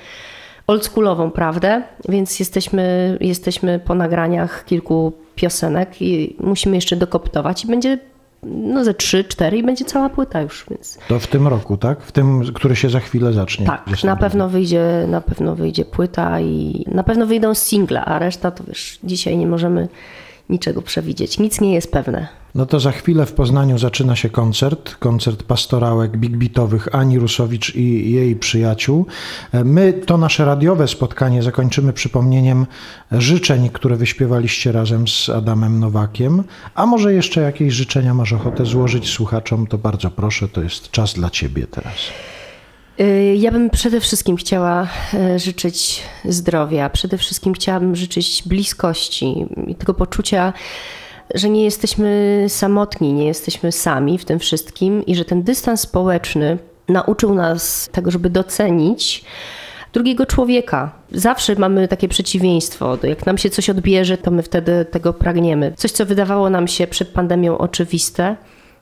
[0.66, 7.98] oldschoolową prawdę, więc jesteśmy, jesteśmy po nagraniach kilku piosenek i musimy jeszcze dokoptować i będzie
[8.42, 12.02] no ze trzy, cztery i będzie cała płyta już, więc To w tym roku, tak?
[12.02, 13.66] W tym, który się za chwilę zacznie.
[13.66, 18.50] tak, na pewno wyjdzie, na pewno wyjdzie płyta i na pewno wyjdą single, a reszta
[18.50, 19.88] to wiesz, dzisiaj nie możemy
[20.48, 21.38] niczego przewidzieć.
[21.38, 22.28] Nic nie jest pewne.
[22.54, 27.74] No to za chwilę w Poznaniu zaczyna się koncert, koncert pastorałek big beatowych Ani Rusowicz
[27.74, 29.06] i jej przyjaciół.
[29.52, 32.66] My to nasze radiowe spotkanie zakończymy przypomnieniem
[33.12, 36.44] życzeń, które wyśpiewaliście razem z Adamem Nowakiem.
[36.74, 41.14] A może jeszcze jakieś życzenia masz ochotę złożyć słuchaczom, to bardzo proszę, to jest czas
[41.14, 41.94] dla ciebie teraz.
[43.00, 49.74] Y, Ja bym przede wszystkim chciała e, życzyć zdrowia, przede wszystkim chciałabym życzyć bliskości i
[49.74, 50.52] tego poczucia,
[51.34, 56.58] że nie jesteśmy samotni, nie jesteśmy sami w tym wszystkim i że ten dystans społeczny
[56.88, 59.24] nauczył nas tego, żeby docenić
[59.92, 60.92] drugiego człowieka.
[61.12, 62.98] Zawsze mamy takie przeciwieństwo.
[63.02, 65.72] Jak nam się coś odbierze, to my wtedy tego pragniemy.
[65.76, 68.36] Coś, co wydawało nam się przed pandemią oczywiste,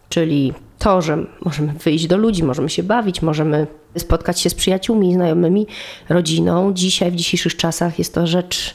[0.08, 3.66] czyli to, że możemy wyjść do ludzi, możemy się bawić, możemy
[3.98, 5.66] spotkać się z przyjaciółmi, znajomymi,
[6.08, 6.72] rodziną.
[6.72, 8.74] Dzisiaj, w dzisiejszych czasach jest to rzecz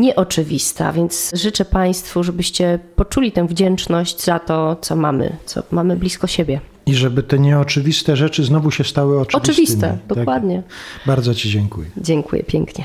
[0.00, 6.26] nieoczywista, więc życzę Państwu, żebyście poczuli tę wdzięczność za to, co mamy, co mamy blisko
[6.26, 6.60] siebie.
[6.86, 9.42] I żeby te nieoczywiste rzeczy znowu się stały oczywistymi.
[9.54, 10.18] Oczywiste, Tak.
[10.18, 10.62] dokładnie.
[11.06, 11.86] Bardzo Ci dziękuję.
[11.96, 12.84] Dziękuję pięknie.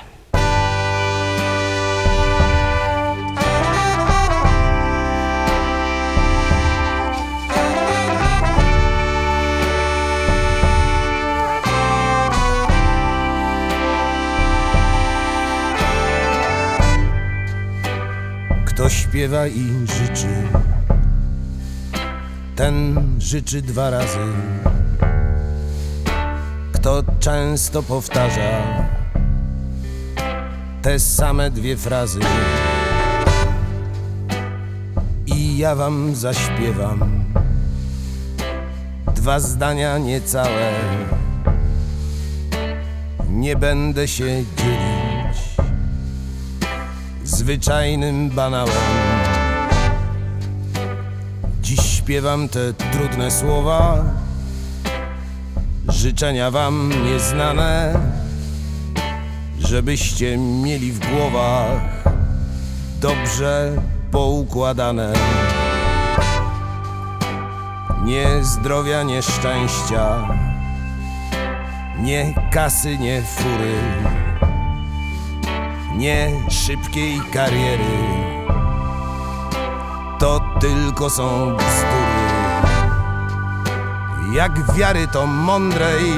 [18.76, 20.28] Kto śpiewa i życzy,
[22.55, 24.19] ten życzy dwa razy.
[26.71, 28.61] Kto często powtarza
[30.82, 32.19] te same dwie frazy.
[35.26, 37.23] I ja wam zaśpiewam
[39.15, 40.71] dwa zdania niecałe.
[43.30, 44.26] Nie będę się
[44.57, 44.84] dzielić
[47.26, 48.76] zwyczajnym banałem.
[51.61, 54.03] Dziś śpiewam te trudne słowa,
[55.89, 57.99] życzenia wam nieznane,
[59.59, 62.03] żebyście mieli w głowach
[63.01, 65.13] dobrze poukładane.
[68.03, 70.28] Nie zdrowia, nie szczęścia,
[71.99, 73.76] nie kasy, nie fury
[75.96, 77.84] nie szybkiej kariery.
[80.20, 82.26] To tylko są bzdury.
[84.34, 86.12] Jak wiary to mądrej,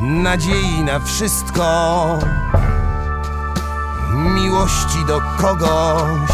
[0.00, 2.18] nadziei na wszystko,
[4.14, 6.30] miłości do kogoś,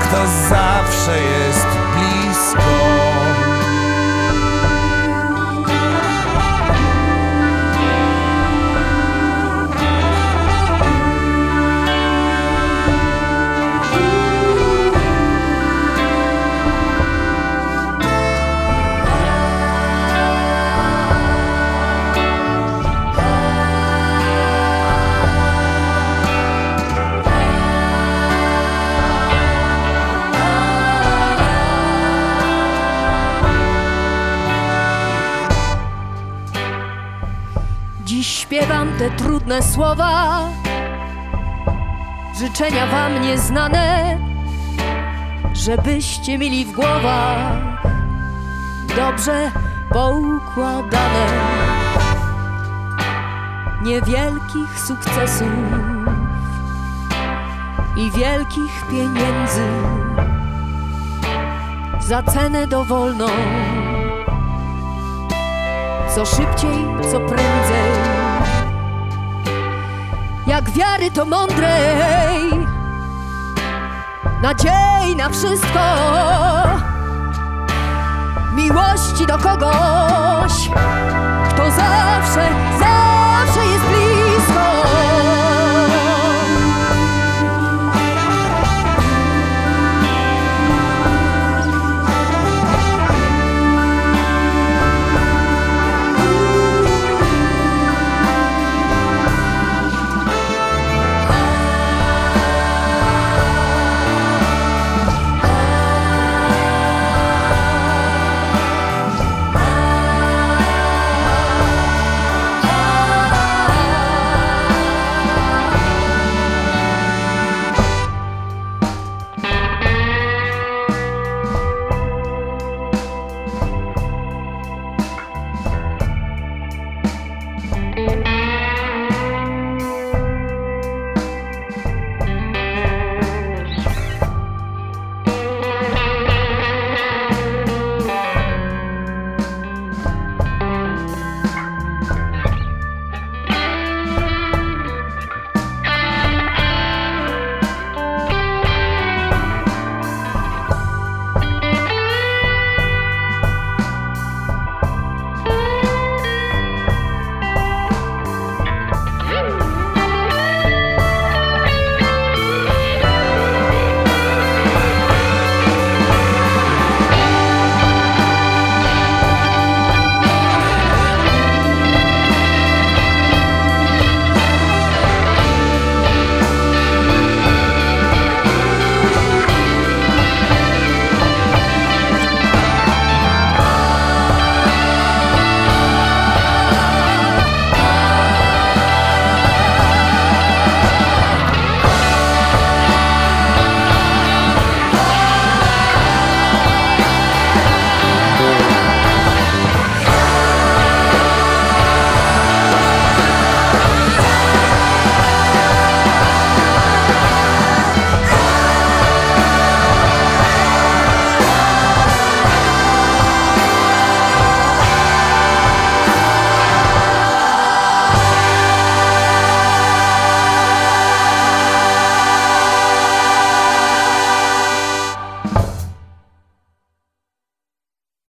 [0.00, 1.75] kto zawsze jest
[38.56, 40.40] śpiewam te trudne słowa,
[42.38, 44.18] życzenia wam nieznane,
[45.52, 47.82] żebyście mieli w głowach
[48.96, 49.50] dobrze
[49.92, 51.26] poukładane.
[53.82, 55.48] Niewielkich sukcesów
[57.96, 59.68] i wielkich pieniędzy
[62.00, 63.26] za cenę dowolną
[66.14, 66.78] co szybciej,
[67.12, 68.05] co prędzej.
[70.46, 72.50] Jak wiary to mądrej,
[74.42, 75.80] nadziei na wszystko,
[78.54, 80.52] miłości do kogoś,
[81.50, 84.05] kto zawsze, zawsze jest blisko.